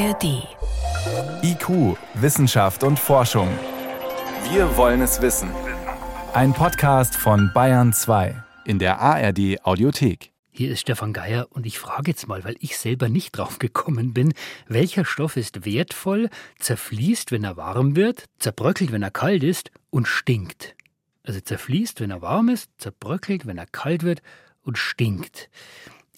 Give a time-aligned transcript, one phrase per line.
[0.00, 0.48] ARD.
[1.42, 3.48] IQ, Wissenschaft und Forschung.
[4.50, 5.50] Wir wollen es wissen.
[6.32, 10.32] Ein Podcast von Bayern 2 in der ARD Audiothek.
[10.50, 14.14] Hier ist Stefan Geier und ich frage jetzt mal, weil ich selber nicht drauf gekommen
[14.14, 14.32] bin,
[14.68, 20.08] welcher Stoff ist wertvoll, zerfließt, wenn er warm wird, zerbröckelt, wenn er kalt ist und
[20.08, 20.76] stinkt.
[21.24, 24.22] Also zerfließt, wenn er warm ist, zerbröckelt, wenn er kalt wird
[24.62, 25.50] und stinkt.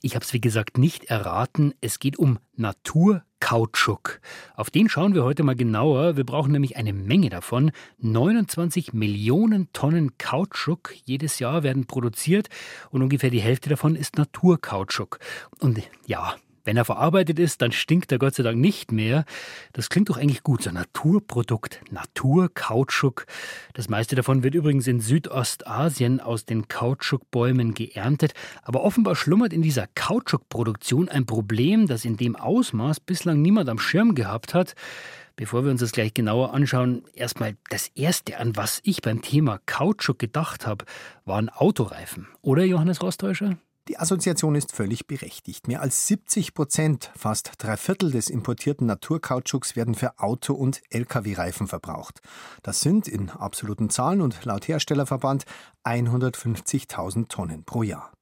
[0.04, 1.74] Ich habe es wie gesagt nicht erraten.
[1.80, 4.20] Es geht um Naturkautschuk.
[4.56, 6.16] Auf den schauen wir heute mal genauer.
[6.16, 7.70] Wir brauchen nämlich eine Menge davon.
[7.98, 12.48] 29 Millionen Tonnen Kautschuk jedes Jahr werden produziert
[12.90, 15.20] und ungefähr die Hälfte davon ist Naturkautschuk.
[15.60, 19.24] Und ja, wenn er verarbeitet ist, dann stinkt er Gott sei Dank nicht mehr.
[19.72, 23.26] Das klingt doch eigentlich gut, so ein Naturprodukt, Naturkautschuk.
[23.74, 28.34] Das meiste davon wird übrigens in Südostasien aus den Kautschukbäumen geerntet.
[28.62, 33.78] Aber offenbar schlummert in dieser Kautschukproduktion ein Problem, das in dem Ausmaß bislang niemand am
[33.78, 34.74] Schirm gehabt hat.
[35.34, 39.60] Bevor wir uns das gleich genauer anschauen, erstmal das Erste, an was ich beim Thema
[39.66, 40.84] Kautschuk gedacht habe,
[41.24, 42.28] waren Autoreifen.
[42.42, 43.56] Oder, Johannes Rostäuscher?
[43.88, 45.66] Die Assoziation ist völlig berechtigt.
[45.66, 51.66] Mehr als 70 Prozent, fast drei Viertel des importierten Naturkautschuks werden für Auto- und Lkw-Reifen
[51.66, 52.20] verbraucht.
[52.62, 55.46] Das sind in absoluten Zahlen und laut Herstellerverband
[55.84, 58.12] 150.000 Tonnen pro Jahr.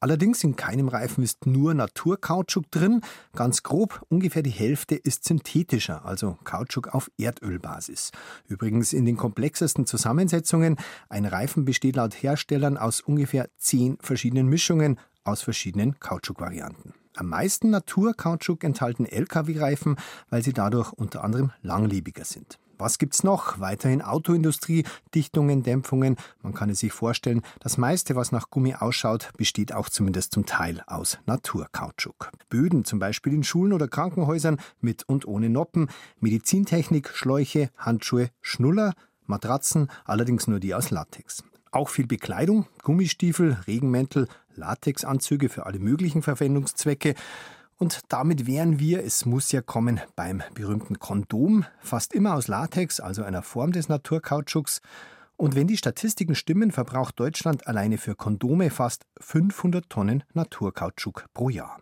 [0.00, 3.00] Allerdings in keinem Reifen ist nur Naturkautschuk drin.
[3.34, 8.10] Ganz grob, ungefähr die Hälfte ist synthetischer, also Kautschuk auf Erdölbasis.
[8.48, 10.76] Übrigens in den komplexesten Zusammensetzungen.
[11.08, 16.92] Ein Reifen besteht laut Herstellern aus ungefähr zehn verschiedenen Mischungen aus verschiedenen Kautschukwarianten.
[17.16, 19.96] Am meisten Naturkautschuk enthalten Lkw-Reifen,
[20.30, 22.58] weil sie dadurch unter anderem langlebiger sind.
[22.84, 23.60] Was gibt's noch?
[23.60, 26.16] Weiterhin Autoindustrie, Dichtungen, Dämpfungen.
[26.42, 30.44] Man kann es sich vorstellen, das meiste, was nach Gummi ausschaut, besteht auch zumindest zum
[30.44, 32.30] Teil aus Naturkautschuk.
[32.50, 35.88] Böden, zum Beispiel in Schulen oder Krankenhäusern mit und ohne Noppen,
[36.20, 38.92] Medizintechnik, Schläuche, Handschuhe, Schnuller,
[39.24, 41.42] Matratzen, allerdings nur die aus Latex.
[41.70, 47.14] Auch viel Bekleidung, Gummistiefel, Regenmäntel, Latexanzüge für alle möglichen Verwendungszwecke.
[47.78, 53.00] Und damit wären wir, es muss ja kommen, beim berühmten Kondom, fast immer aus Latex,
[53.00, 54.80] also einer Form des Naturkautschuks.
[55.36, 61.48] Und wenn die Statistiken stimmen, verbraucht Deutschland alleine für Kondome fast 500 Tonnen Naturkautschuk pro
[61.48, 61.80] Jahr.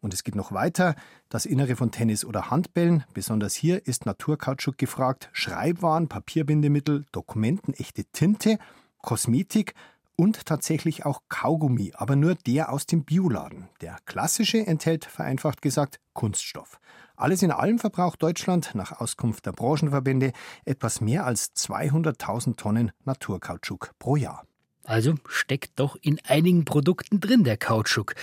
[0.00, 0.94] Und es geht noch weiter.
[1.30, 5.30] Das Innere von Tennis oder Handbällen, besonders hier ist Naturkautschuk gefragt.
[5.32, 8.58] Schreibwaren, Papierbindemittel, Dokumenten, echte Tinte,
[9.02, 9.74] Kosmetik,
[10.16, 13.68] und tatsächlich auch Kaugummi, aber nur der aus dem Bioladen.
[13.80, 16.78] Der klassische enthält vereinfacht gesagt Kunststoff.
[17.16, 20.32] Alles in allem verbraucht Deutschland nach Auskunft der Branchenverbände
[20.64, 24.44] etwas mehr als 200.000 Tonnen Naturkautschuk pro Jahr.
[24.84, 28.14] Also steckt doch in einigen Produkten drin der Kautschuk.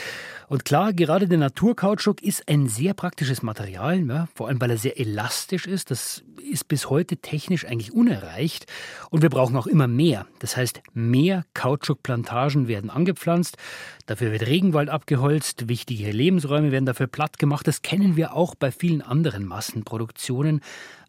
[0.47, 4.77] Und klar, gerade der Naturkautschuk ist ein sehr praktisches Material, ja, vor allem weil er
[4.77, 5.89] sehr elastisch ist.
[5.89, 8.67] Das ist bis heute technisch eigentlich unerreicht.
[9.09, 10.27] Und wir brauchen auch immer mehr.
[10.37, 13.57] Das heißt, mehr Kautschukplantagen werden angepflanzt.
[14.05, 15.67] Dafür wird Regenwald abgeholzt.
[15.67, 17.67] Wichtige Lebensräume werden dafür platt gemacht.
[17.67, 20.61] Das kennen wir auch bei vielen anderen Massenproduktionen.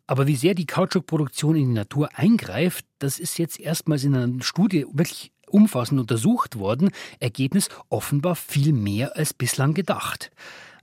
[0.06, 4.42] Aber wie sehr die Kautschukproduktion in die Natur eingreift, das ist jetzt erstmals in einer
[4.42, 6.90] Studie wirklich umfassend untersucht worden.
[7.20, 10.30] Ergebnis offenbar viel mehr als bislang gedacht.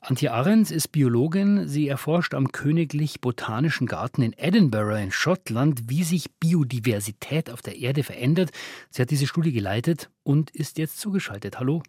[0.01, 1.67] Antje Ahrens ist Biologin.
[1.67, 7.77] Sie erforscht am Königlich Botanischen Garten in Edinburgh in Schottland, wie sich Biodiversität auf der
[7.77, 8.51] Erde verändert.
[8.89, 11.59] Sie hat diese Studie geleitet und ist jetzt zugeschaltet.
[11.59, 11.83] Hallo.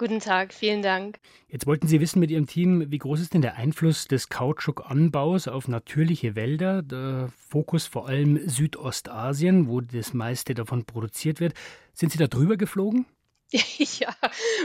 [0.00, 1.18] Guten Tag, vielen Dank.
[1.48, 5.46] Jetzt wollten Sie wissen mit Ihrem Team, wie groß ist denn der Einfluss des Kautschukanbaus
[5.46, 6.80] auf natürliche Wälder?
[6.80, 11.52] Der Fokus vor allem Südostasien, wo das meiste davon produziert wird.
[11.92, 13.04] Sind Sie da drüber geflogen?
[14.00, 14.14] Ja,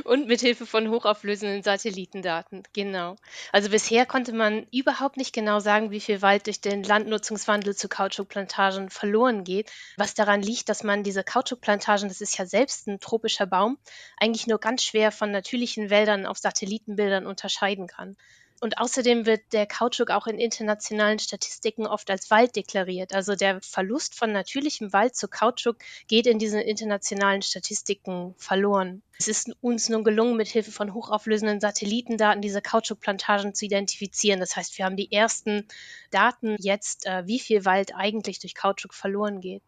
[0.03, 3.15] und mit Hilfe von hochauflösenden Satellitendaten, genau.
[3.51, 7.89] Also bisher konnte man überhaupt nicht genau sagen, wie viel Wald durch den Landnutzungswandel zu
[7.89, 9.71] Kautschukplantagen verloren geht.
[9.97, 13.77] Was daran liegt, dass man diese Kautschukplantagen, das ist ja selbst ein tropischer Baum,
[14.17, 18.15] eigentlich nur ganz schwer von natürlichen Wäldern auf Satellitenbildern unterscheiden kann.
[18.61, 23.13] Und außerdem wird der Kautschuk auch in internationalen Statistiken oft als Wald deklariert.
[23.13, 29.03] Also der Verlust von natürlichem Wald zu Kautschuk geht in diesen internationalen Statistiken verloren.
[29.19, 34.39] Es ist uns nun gelungen, mit Hilfe von hochauflösenden Satellitendaten diese Kautschukplantagen zu identifizieren.
[34.39, 35.67] Das heißt, wir haben die ersten
[36.11, 39.63] Daten jetzt, äh, wie viel Wald eigentlich durch Kautschuk verloren geht.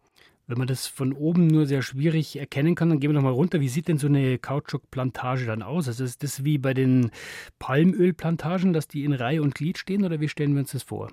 [0.48, 3.60] Wenn man das von oben nur sehr schwierig erkennen kann, dann gehen wir nochmal runter.
[3.60, 5.88] Wie sieht denn so eine Kautschukplantage dann aus?
[5.88, 7.10] Also ist das wie bei den
[7.58, 11.10] Palmölplantagen, dass die in Reihe und Glied stehen oder wie stellen wir uns das vor?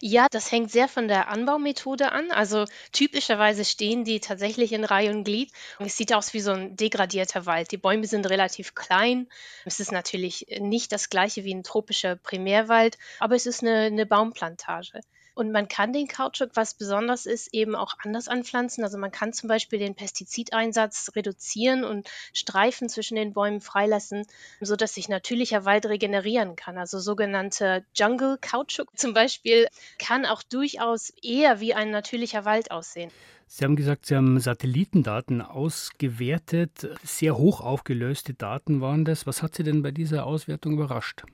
[0.00, 2.30] Ja, das hängt sehr von der Anbaumethode an.
[2.30, 5.52] Also typischerweise stehen die tatsächlich in Reihe und Glied.
[5.78, 7.72] Und es sieht aus wie so ein degradierter Wald.
[7.72, 9.28] Die Bäume sind relativ klein.
[9.66, 14.06] Es ist natürlich nicht das gleiche wie ein tropischer Primärwald, aber es ist eine, eine
[14.06, 15.00] Baumplantage.
[15.36, 18.82] Und man kann den Kautschuk, was besonders ist, eben auch anders anpflanzen.
[18.82, 24.24] Also man kann zum Beispiel den Pestizideinsatz reduzieren und Streifen zwischen den Bäumen freilassen,
[24.62, 26.78] sodass sich natürlicher Wald regenerieren kann.
[26.78, 29.68] Also sogenannte Jungle Kautschuk zum Beispiel
[29.98, 33.10] kann auch durchaus eher wie ein natürlicher Wald aussehen.
[33.46, 36.88] Sie haben gesagt, Sie haben Satellitendaten ausgewertet.
[37.04, 39.26] Sehr hoch aufgelöste Daten waren das.
[39.26, 41.24] Was hat Sie denn bei dieser Auswertung überrascht?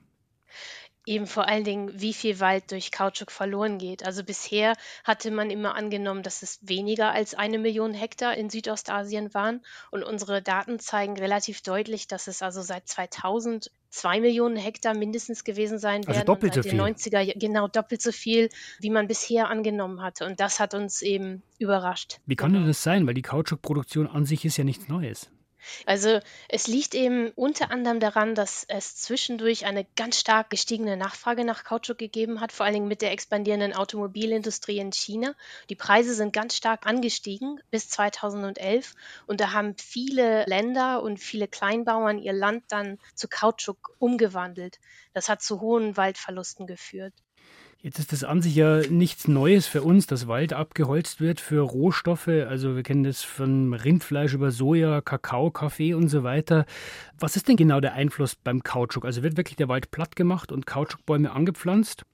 [1.05, 4.05] Eben vor allen Dingen, wie viel Wald durch Kautschuk verloren geht.
[4.05, 9.35] Also bisher hatte man immer angenommen, dass es weniger als eine Million Hektar in Südostasien
[9.35, 9.63] waren.
[9.91, 15.45] Und unsere Daten zeigen relativ deutlich, dass es also seit 2000 zwei Millionen Hektar mindestens
[15.45, 16.21] gewesen sein also werden.
[16.21, 16.81] Also doppelt so viel.
[16.81, 18.49] 90er, genau doppelt so viel,
[18.81, 20.27] wie man bisher angenommen hatte.
[20.27, 22.19] Und das hat uns eben überrascht.
[22.27, 23.07] Wie kann denn das sein?
[23.07, 25.31] Weil die Kautschukproduktion an sich ist ja nichts Neues.
[25.87, 31.45] Also es liegt eben unter anderem daran, dass es zwischendurch eine ganz stark gestiegene Nachfrage
[31.45, 35.35] nach Kautschuk gegeben hat, vor allen Dingen mit der expandierenden Automobilindustrie in China.
[35.71, 38.95] Die Preise sind ganz stark angestiegen bis 2011
[39.27, 44.79] und da haben viele Länder und viele Kleinbauern ihr Land dann zu Kautschuk umgewandelt.
[45.15, 47.15] Das hat zu hohen Waldverlusten geführt.
[47.85, 51.63] Jetzt ist das an sich ja nichts Neues für uns, dass Wald abgeholzt wird für
[51.63, 52.29] Rohstoffe.
[52.29, 56.65] Also wir kennen das von Rindfleisch über Soja, Kakao, Kaffee und so weiter.
[57.19, 59.05] Was ist denn genau der Einfluss beim Kautschuk?
[59.05, 62.05] Also wird wirklich der Wald platt gemacht und Kautschukbäume angepflanzt?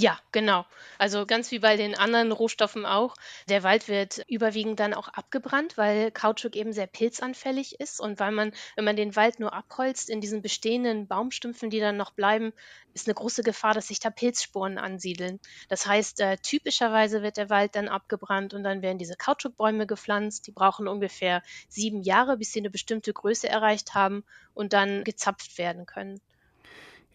[0.00, 0.64] Ja, genau.
[0.98, 3.16] Also ganz wie bei den anderen Rohstoffen auch.
[3.48, 8.30] Der Wald wird überwiegend dann auch abgebrannt, weil Kautschuk eben sehr pilzanfällig ist und weil
[8.30, 12.52] man, wenn man den Wald nur abholzt, in diesen bestehenden Baumstümpfen, die dann noch bleiben,
[12.94, 15.40] ist eine große Gefahr, dass sich da Pilzsporen ansiedeln.
[15.68, 20.46] Das heißt, äh, typischerweise wird der Wald dann abgebrannt und dann werden diese Kautschukbäume gepflanzt.
[20.46, 24.22] Die brauchen ungefähr sieben Jahre, bis sie eine bestimmte Größe erreicht haben
[24.54, 26.20] und dann gezapft werden können.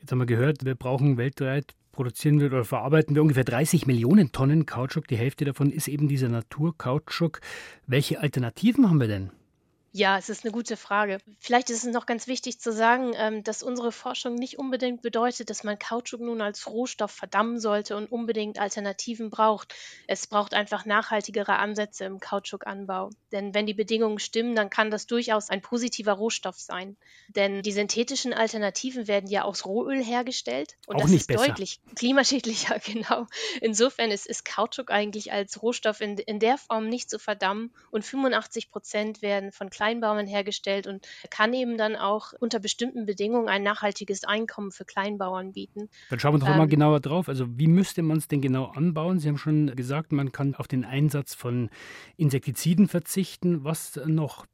[0.02, 4.34] Jetzt haben wir gehört, wir brauchen weltweit produzieren wir oder verarbeiten wir ungefähr 30 Millionen
[4.34, 5.08] Tonnen Kautschuk.
[5.08, 7.40] Die Hälfte davon ist eben dieser Naturkautschuk.
[7.88, 9.32] Welche Alternativen haben wir denn?
[9.96, 11.20] Ja, es ist eine gute Frage.
[11.40, 15.52] Vielleicht ist es noch ganz wichtig zu sagen, ähm, dass unsere Forschung nicht unbedingt bedeutet,
[15.52, 19.76] dass man Kautschuk nun als Rohstoff verdammen sollte und unbedingt Alternativen braucht.
[20.08, 23.12] Es braucht einfach nachhaltigere Ansätze im Kautschukanbau.
[23.32, 26.98] Denn wenn die Bedingungen stimmen, dann kann das durchaus ein positiver Rohstoff sein.
[27.28, 31.50] Denn die synthetischen Alternativen werden ja aus Rohöl hergestellt und Auch das ist besser.
[31.50, 33.28] deutlich klimaschädlicher, genau.
[33.62, 38.04] Insofern ist, ist Kautschuk eigentlich als Rohstoff in, in der Form nicht zu verdammen und
[38.04, 43.64] 85 Prozent werden von Kleinbauern hergestellt und kann eben dann auch unter bestimmten Bedingungen ein
[43.64, 45.90] nachhaltiges Einkommen für Kleinbauern bieten.
[46.10, 47.28] Dann schauen wir doch ähm, mal genauer drauf.
[47.28, 49.20] Also wie müsste man es denn genau anbauen?
[49.20, 51.70] Sie haben schon gesagt, man kann auf den Einsatz von
[52.16, 53.66] Insektiziden verzichten.
[53.66, 54.46] Was noch?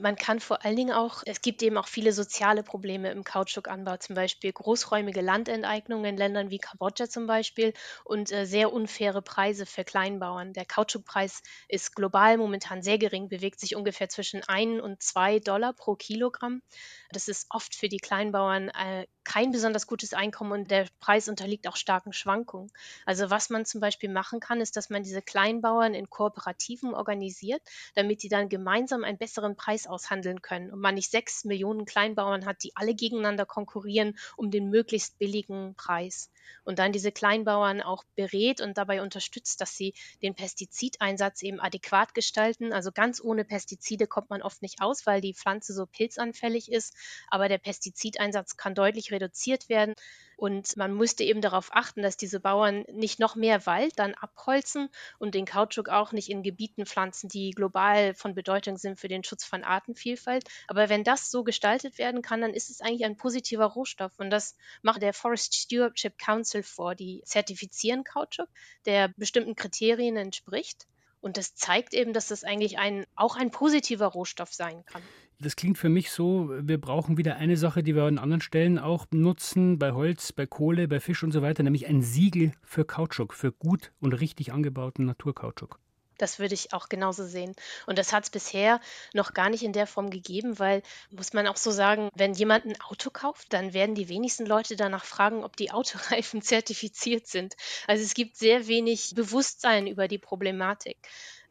[0.00, 3.96] Man kann vor allen Dingen auch, es gibt eben auch viele soziale Probleme im Kautschukanbau,
[3.98, 7.72] zum Beispiel großräumige Landenteignungen in Ländern wie Kambodscha zum Beispiel
[8.04, 10.52] und äh, sehr unfaire Preise für Kleinbauern.
[10.52, 15.72] Der Kautschukpreis ist global momentan sehr gering, bewegt sich ungefähr zwischen 1 und 2 Dollar
[15.72, 16.62] pro Kilogramm.
[17.10, 21.66] Das ist oft für die Kleinbauern äh, kein besonders gutes Einkommen und der Preis unterliegt
[21.66, 22.70] auch starken Schwankungen.
[23.04, 27.60] Also was man zum Beispiel machen kann, ist, dass man diese Kleinbauern in Kooperativen organisiert,
[27.96, 32.46] damit die dann gemeinsam einen besseren Preis aushandeln können und man nicht sechs Millionen Kleinbauern
[32.46, 36.30] hat, die alle gegeneinander konkurrieren um den möglichst billigen Preis.
[36.64, 42.14] Und dann diese Kleinbauern auch berät und dabei unterstützt, dass sie den Pestizideinsatz eben adäquat
[42.14, 42.72] gestalten.
[42.72, 46.94] Also ganz ohne Pestizide kommt man oft nicht aus, weil die Pflanze so pilzanfällig ist.
[47.28, 49.94] Aber der Pestizideinsatz kann deutlich reduziert werden.
[50.36, 54.88] Und man müsste eben darauf achten, dass diese Bauern nicht noch mehr Wald dann abholzen
[55.18, 59.22] und den Kautschuk auch nicht in Gebieten pflanzen, die global von Bedeutung sind für den
[59.22, 60.44] Schutz von Artenvielfalt.
[60.66, 64.12] Aber wenn das so gestaltet werden kann, dann ist es eigentlich ein positiver Rohstoff.
[64.18, 66.33] Und das macht der Forest Stewardship Council
[66.64, 66.96] vor.
[66.96, 68.48] Die zertifizieren Kautschuk,
[68.86, 70.88] der bestimmten Kriterien entspricht.
[71.20, 75.02] Und das zeigt eben, dass das eigentlich ein, auch ein positiver Rohstoff sein kann.
[75.40, 78.78] Das klingt für mich so, wir brauchen wieder eine Sache, die wir an anderen Stellen
[78.78, 82.84] auch nutzen, bei Holz, bei Kohle, bei Fisch und so weiter, nämlich ein Siegel für
[82.84, 85.78] Kautschuk, für gut und richtig angebauten Naturkautschuk.
[86.18, 87.54] Das würde ich auch genauso sehen.
[87.86, 88.80] Und das hat es bisher
[89.12, 92.64] noch gar nicht in der Form gegeben, weil, muss man auch so sagen, wenn jemand
[92.66, 97.54] ein Auto kauft, dann werden die wenigsten Leute danach fragen, ob die Autoreifen zertifiziert sind.
[97.86, 100.98] Also es gibt sehr wenig Bewusstsein über die Problematik.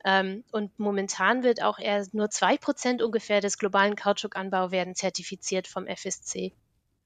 [0.05, 5.67] Ähm, und momentan wird auch eher nur zwei Prozent ungefähr des globalen Kautschukanbau werden zertifiziert
[5.67, 6.53] vom FSC.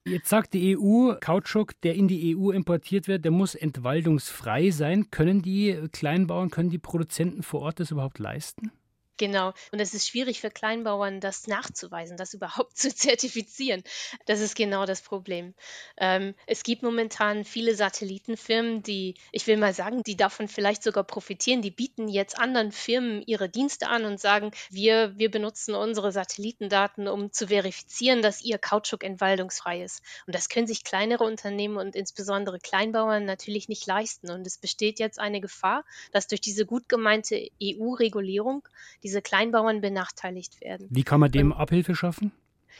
[0.08, 5.10] Jetzt sagt die EU, Kautschuk, der in die EU importiert wird, der muss entwaldungsfrei sein.
[5.10, 8.72] Können die Kleinbauern, können die Produzenten vor Ort das überhaupt leisten?
[9.18, 9.52] Genau.
[9.72, 13.82] Und es ist schwierig für Kleinbauern, das nachzuweisen, das überhaupt zu zertifizieren.
[14.26, 15.54] Das ist genau das Problem.
[15.96, 21.02] Ähm, es gibt momentan viele Satellitenfirmen, die, ich will mal sagen, die davon vielleicht sogar
[21.02, 21.62] profitieren.
[21.62, 27.08] Die bieten jetzt anderen Firmen ihre Dienste an und sagen, wir, wir benutzen unsere Satellitendaten,
[27.08, 30.00] um zu verifizieren, dass ihr Kautschuk entwaldungsfrei ist.
[30.26, 34.30] Und das können sich kleinere Unternehmen und insbesondere Kleinbauern natürlich nicht leisten.
[34.30, 38.62] Und es besteht jetzt eine Gefahr, dass durch diese gut gemeinte EU-Regulierung
[39.08, 40.86] diese Kleinbauern benachteiligt werden.
[40.90, 42.30] Wie kann man dem und, Abhilfe schaffen?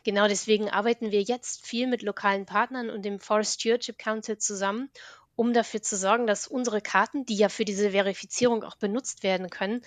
[0.05, 4.91] Genau deswegen arbeiten wir jetzt viel mit lokalen Partnern und dem Forest Stewardship Council zusammen,
[5.37, 9.49] um dafür zu sorgen, dass unsere Karten, die ja für diese Verifizierung auch benutzt werden
[9.49, 9.81] können,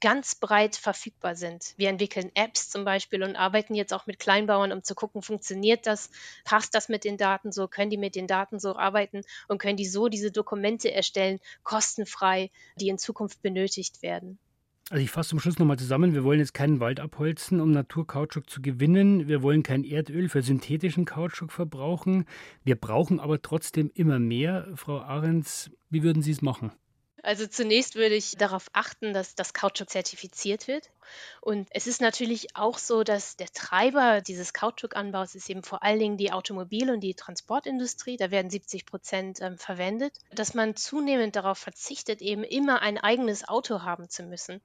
[0.00, 1.74] ganz breit verfügbar sind.
[1.76, 5.86] Wir entwickeln Apps zum Beispiel und arbeiten jetzt auch mit Kleinbauern, um zu gucken, funktioniert
[5.86, 6.10] das,
[6.44, 9.76] passt das mit den Daten so, können die mit den Daten so arbeiten und können
[9.76, 14.38] die so diese Dokumente erstellen, kostenfrei, die in Zukunft benötigt werden.
[14.90, 16.14] Also ich fasse zum Schluss nochmal zusammen.
[16.14, 19.28] Wir wollen jetzt keinen Wald abholzen, um Naturkautschuk zu gewinnen.
[19.28, 22.24] Wir wollen kein Erdöl für synthetischen Kautschuk verbrauchen.
[22.64, 24.66] Wir brauchen aber trotzdem immer mehr.
[24.74, 26.72] Frau Ahrens, wie würden Sie es machen?
[27.22, 30.90] Also zunächst würde ich darauf achten, dass das Kautschuk zertifiziert wird.
[31.40, 35.98] Und es ist natürlich auch so, dass der Treiber dieses Kautschukanbaus ist eben vor allen
[35.98, 38.16] Dingen die Automobil- und die Transportindustrie.
[38.16, 40.12] Da werden 70 Prozent ähm, verwendet.
[40.32, 44.60] Dass man zunehmend darauf verzichtet, eben immer ein eigenes Auto haben zu müssen,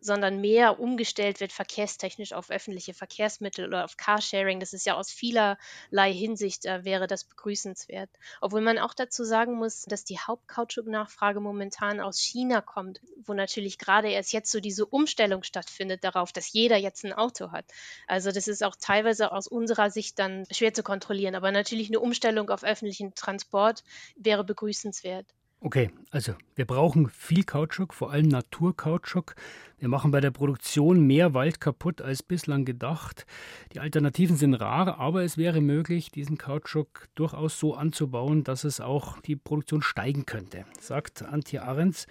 [0.00, 4.60] sondern mehr umgestellt wird verkehrstechnisch auf öffentliche Verkehrsmittel oder auf Carsharing.
[4.60, 8.10] Das ist ja aus vielerlei Hinsicht äh, wäre das begrüßenswert.
[8.40, 13.78] Obwohl man auch dazu sagen muss, dass die Hauptkautschuknachfrage momentan aus China kommt, wo natürlich
[13.78, 17.64] gerade erst jetzt so diese Umstellung stattfindet stattfindet darauf, dass jeder jetzt ein Auto hat.
[18.06, 21.34] Also das ist auch teilweise aus unserer Sicht dann schwer zu kontrollieren.
[21.34, 23.82] Aber natürlich eine Umstellung auf öffentlichen Transport
[24.16, 25.26] wäre begrüßenswert.
[25.60, 29.34] Okay, also wir brauchen viel Kautschuk, vor allem Naturkautschuk.
[29.78, 33.24] Wir machen bei der Produktion mehr Wald kaputt als bislang gedacht.
[33.72, 38.80] Die Alternativen sind rar, aber es wäre möglich, diesen Kautschuk durchaus so anzubauen, dass es
[38.80, 42.06] auch die Produktion steigen könnte, sagt Antje Ahrens.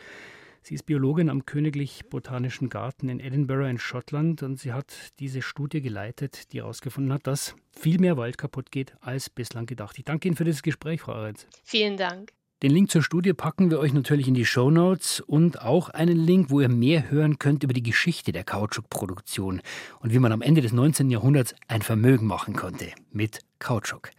[0.67, 5.43] Sie ist Biologin am Königlich Botanischen Garten in Edinburgh in Schottland und sie hat diese
[5.43, 9.95] Studie geleitet, die herausgefunden hat, dass viel mehr Wald kaputt geht als bislang gedacht.
[9.99, 11.45] Ich danke Ihnen für dieses Gespräch, Frau Arenz.
[11.63, 12.31] Vielen Dank.
[12.63, 16.17] Den Link zur Studie packen wir euch natürlich in die Show Notes und auch einen
[16.17, 19.61] Link, wo ihr mehr hören könnt über die Geschichte der Kautschukproduktion
[19.99, 21.11] und wie man am Ende des 19.
[21.11, 24.09] Jahrhunderts ein Vermögen machen konnte mit Kautschuk.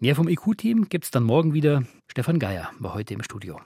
[0.00, 1.84] Mehr vom IQ-Team gibt es dann morgen wieder.
[2.08, 3.60] Stefan Geier war heute im Studio.